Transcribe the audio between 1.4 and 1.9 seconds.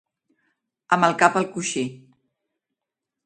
al coixí.